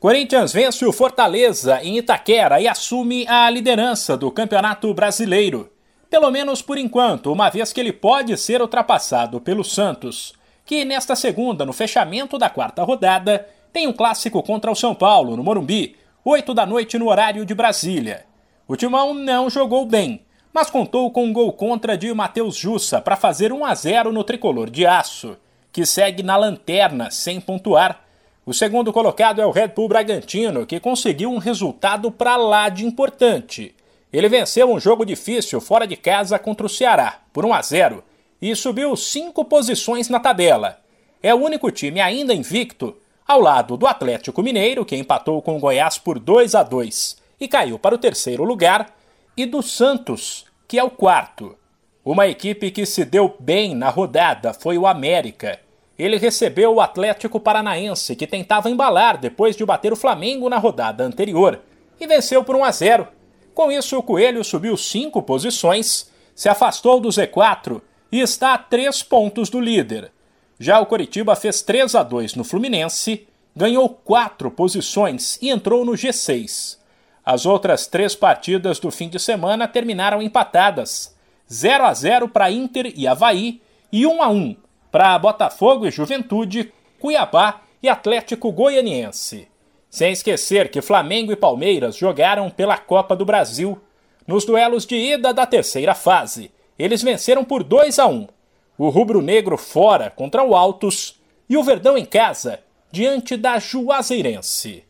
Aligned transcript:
Corinthians 0.00 0.52
vence 0.52 0.86
o 0.86 0.92
Fortaleza 0.92 1.82
em 1.82 1.98
Itaquera 1.98 2.60
e 2.60 2.68
assume 2.68 3.26
a 3.26 3.50
liderança 3.50 4.16
do 4.16 4.30
Campeonato 4.30 4.94
Brasileiro. 4.94 5.72
Pelo 6.08 6.30
menos 6.30 6.62
por 6.62 6.78
enquanto, 6.78 7.32
uma 7.32 7.50
vez 7.50 7.72
que 7.72 7.80
ele 7.80 7.92
pode 7.92 8.36
ser 8.36 8.62
ultrapassado 8.62 9.40
pelo 9.40 9.64
Santos, 9.64 10.34
que 10.64 10.84
nesta 10.84 11.16
segunda, 11.16 11.66
no 11.66 11.72
fechamento 11.72 12.38
da 12.38 12.48
quarta 12.48 12.84
rodada, 12.84 13.48
tem 13.72 13.88
um 13.88 13.92
clássico 13.92 14.40
contra 14.40 14.70
o 14.70 14.76
São 14.76 14.94
Paulo, 14.94 15.36
no 15.36 15.42
Morumbi, 15.42 15.96
8 16.24 16.54
da 16.54 16.64
noite 16.64 16.96
no 16.96 17.08
horário 17.08 17.44
de 17.44 17.52
Brasília. 17.52 18.24
O 18.68 18.76
Timão 18.76 19.12
não 19.12 19.50
jogou 19.50 19.84
bem, 19.84 20.24
mas 20.52 20.70
contou 20.70 21.10
com 21.10 21.24
um 21.24 21.32
gol 21.32 21.52
contra 21.52 21.98
de 21.98 22.14
Matheus 22.14 22.54
Jussa 22.54 23.00
para 23.00 23.16
fazer 23.16 23.52
1 23.52 23.64
a 23.64 23.74
0 23.74 24.12
no 24.12 24.22
tricolor 24.22 24.70
de 24.70 24.86
aço, 24.86 25.36
que 25.72 25.84
segue 25.84 26.22
na 26.22 26.36
lanterna 26.36 27.10
sem 27.10 27.40
pontuar 27.40 28.07
o 28.48 28.54
segundo 28.54 28.94
colocado 28.94 29.42
é 29.42 29.46
o 29.46 29.50
Red 29.50 29.68
Bull 29.76 29.88
Bragantino, 29.88 30.64
que 30.64 30.80
conseguiu 30.80 31.30
um 31.30 31.36
resultado 31.36 32.10
para 32.10 32.34
lá 32.38 32.70
de 32.70 32.82
importante. 32.82 33.74
Ele 34.10 34.26
venceu 34.26 34.72
um 34.72 34.80
jogo 34.80 35.04
difícil 35.04 35.60
fora 35.60 35.86
de 35.86 35.94
casa 35.96 36.38
contra 36.38 36.64
o 36.64 36.68
Ceará, 36.68 37.20
por 37.30 37.44
1 37.44 37.52
a 37.52 37.60
0, 37.60 38.04
e 38.40 38.56
subiu 38.56 38.96
cinco 38.96 39.44
posições 39.44 40.08
na 40.08 40.18
tabela. 40.18 40.78
É 41.22 41.34
o 41.34 41.44
único 41.44 41.70
time 41.70 42.00
ainda 42.00 42.32
invicto, 42.32 42.96
ao 43.26 43.38
lado 43.38 43.76
do 43.76 43.86
Atlético 43.86 44.42
Mineiro, 44.42 44.82
que 44.82 44.96
empatou 44.96 45.42
com 45.42 45.58
o 45.58 45.60
Goiás 45.60 45.98
por 45.98 46.18
2 46.18 46.54
a 46.54 46.62
2 46.62 47.18
e 47.38 47.46
caiu 47.46 47.78
para 47.78 47.96
o 47.96 47.98
terceiro 47.98 48.44
lugar, 48.44 48.96
e 49.36 49.44
do 49.44 49.62
Santos, 49.62 50.46
que 50.66 50.78
é 50.78 50.82
o 50.82 50.88
quarto. 50.88 51.54
Uma 52.02 52.26
equipe 52.26 52.70
que 52.70 52.86
se 52.86 53.04
deu 53.04 53.36
bem 53.38 53.74
na 53.74 53.90
rodada 53.90 54.54
foi 54.54 54.78
o 54.78 54.86
América 54.86 55.60
ele 55.98 56.16
recebeu 56.16 56.74
o 56.74 56.80
Atlético 56.80 57.40
Paranaense, 57.40 58.14
que 58.14 58.26
tentava 58.26 58.70
embalar 58.70 59.18
depois 59.18 59.56
de 59.56 59.64
bater 59.64 59.92
o 59.92 59.96
Flamengo 59.96 60.48
na 60.48 60.56
rodada 60.56 61.02
anterior, 61.02 61.60
e 61.98 62.06
venceu 62.06 62.44
por 62.44 62.54
1 62.54 62.64
a 62.64 62.70
0. 62.70 63.08
Com 63.52 63.72
isso, 63.72 63.98
o 63.98 64.02
Coelho 64.02 64.44
subiu 64.44 64.76
cinco 64.76 65.20
posições, 65.20 66.08
se 66.36 66.48
afastou 66.48 67.00
do 67.00 67.08
Z4 67.08 67.82
e 68.12 68.20
está 68.20 68.54
a 68.54 68.58
três 68.58 69.02
pontos 69.02 69.50
do 69.50 69.60
líder. 69.60 70.12
Já 70.60 70.78
o 70.78 70.86
Coritiba 70.86 71.34
fez 71.34 71.62
3 71.62 71.96
a 71.96 72.04
2 72.04 72.36
no 72.36 72.44
Fluminense, 72.44 73.26
ganhou 73.54 73.88
quatro 73.88 74.52
posições 74.52 75.36
e 75.42 75.50
entrou 75.50 75.84
no 75.84 75.92
G6. 75.92 76.78
As 77.24 77.44
outras 77.44 77.88
três 77.88 78.14
partidas 78.14 78.78
do 78.78 78.90
fim 78.90 79.08
de 79.08 79.18
semana 79.18 79.66
terminaram 79.66 80.22
empatadas: 80.22 81.14
0 81.52 81.84
a 81.84 81.92
0 81.92 82.28
para 82.28 82.50
Inter 82.50 82.92
e 82.96 83.06
Havaí 83.06 83.60
e 83.90 84.06
1 84.06 84.22
a 84.22 84.28
1 84.28 84.67
para 84.90 85.18
Botafogo 85.18 85.86
e 85.86 85.90
Juventude, 85.90 86.72
Cuiabá 86.98 87.62
e 87.82 87.88
Atlético 87.88 88.50
Goianiense. 88.50 89.48
Sem 89.90 90.12
esquecer 90.12 90.70
que 90.70 90.82
Flamengo 90.82 91.32
e 91.32 91.36
Palmeiras 91.36 91.96
jogaram 91.96 92.50
pela 92.50 92.76
Copa 92.76 93.16
do 93.16 93.24
Brasil. 93.24 93.80
Nos 94.26 94.44
duelos 94.44 94.84
de 94.84 94.96
ida 94.96 95.32
da 95.32 95.46
terceira 95.46 95.94
fase, 95.94 96.50
eles 96.78 97.02
venceram 97.02 97.44
por 97.44 97.62
2 97.62 97.98
a 97.98 98.06
1. 98.06 98.28
O 98.76 98.90
rubro-negro 98.90 99.56
fora 99.56 100.10
contra 100.10 100.44
o 100.44 100.54
Altos 100.54 101.18
e 101.48 101.56
o 101.56 101.62
Verdão 101.62 101.96
em 101.96 102.04
casa 102.04 102.60
diante 102.92 103.36
da 103.36 103.58
Juazeirense. 103.58 104.84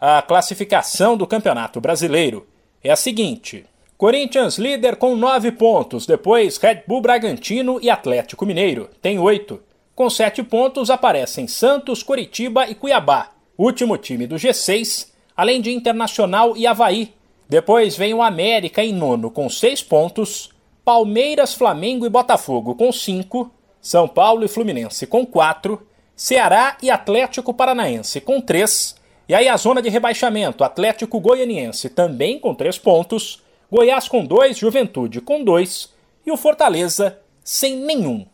A 0.00 0.20
classificação 0.20 1.16
do 1.16 1.26
Campeonato 1.26 1.80
Brasileiro 1.80 2.46
é 2.82 2.90
a 2.90 2.96
seguinte: 2.96 3.64
Corinthians 3.96 4.58
líder 4.58 4.96
com 4.96 5.14
9 5.14 5.52
pontos, 5.52 6.04
depois 6.04 6.56
Red 6.56 6.82
Bull 6.86 7.00
Bragantino 7.00 7.78
e 7.80 7.88
Atlético 7.88 8.44
Mineiro, 8.44 8.90
tem 9.00 9.20
8. 9.20 9.62
Com 9.94 10.10
7 10.10 10.42
pontos 10.42 10.90
aparecem 10.90 11.46
Santos, 11.46 12.02
Coritiba 12.02 12.68
e 12.68 12.74
Cuiabá, 12.74 13.30
último 13.56 13.96
time 13.96 14.26
do 14.26 14.34
G6, 14.34 15.12
além 15.36 15.60
de 15.60 15.72
Internacional 15.72 16.56
e 16.56 16.66
Havaí. 16.66 17.14
Depois 17.48 17.96
vem 17.96 18.12
o 18.12 18.20
América 18.20 18.82
em 18.82 18.92
nono 18.92 19.30
com 19.30 19.48
6 19.48 19.84
pontos, 19.84 20.50
Palmeiras, 20.84 21.54
Flamengo 21.54 22.04
e 22.04 22.10
Botafogo 22.10 22.74
com 22.74 22.90
5, 22.90 23.48
São 23.80 24.08
Paulo 24.08 24.44
e 24.44 24.48
Fluminense 24.48 25.06
com 25.06 25.24
4, 25.24 25.80
Ceará 26.16 26.76
e 26.82 26.90
Atlético 26.90 27.54
Paranaense 27.54 28.20
com 28.20 28.40
3, 28.40 28.96
e 29.28 29.34
aí 29.34 29.48
a 29.48 29.56
zona 29.56 29.80
de 29.80 29.88
rebaixamento 29.88 30.64
Atlético 30.64 31.20
Goianiense 31.20 31.88
também 31.88 32.40
com 32.40 32.52
3 32.56 32.76
pontos, 32.78 33.43
Goiás 33.76 34.06
com 34.06 34.24
dois, 34.24 34.56
Juventude 34.56 35.20
com 35.20 35.42
dois 35.42 35.92
e 36.24 36.30
o 36.30 36.36
Fortaleza 36.36 37.18
sem 37.42 37.74
nenhum. 37.74 38.24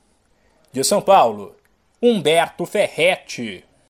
De 0.71 0.85
São 0.85 1.01
Paulo, 1.01 1.57
Humberto 2.03 2.67
Ferretti. 2.67 3.65